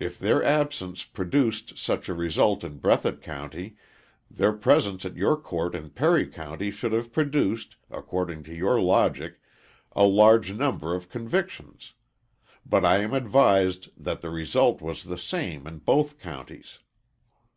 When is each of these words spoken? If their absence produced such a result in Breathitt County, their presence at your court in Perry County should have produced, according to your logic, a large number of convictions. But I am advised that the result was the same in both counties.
If 0.00 0.18
their 0.18 0.42
absence 0.42 1.04
produced 1.04 1.78
such 1.78 2.08
a 2.08 2.12
result 2.12 2.64
in 2.64 2.80
Breathitt 2.80 3.22
County, 3.22 3.76
their 4.28 4.52
presence 4.52 5.04
at 5.04 5.14
your 5.14 5.36
court 5.36 5.76
in 5.76 5.90
Perry 5.90 6.26
County 6.26 6.72
should 6.72 6.90
have 6.90 7.12
produced, 7.12 7.76
according 7.88 8.42
to 8.46 8.52
your 8.52 8.80
logic, 8.82 9.38
a 9.92 10.02
large 10.02 10.52
number 10.52 10.92
of 10.96 11.08
convictions. 11.08 11.92
But 12.66 12.84
I 12.84 12.96
am 12.98 13.14
advised 13.14 13.90
that 13.96 14.22
the 14.22 14.30
result 14.30 14.82
was 14.82 15.04
the 15.04 15.16
same 15.16 15.68
in 15.68 15.78
both 15.78 16.18
counties. 16.18 16.80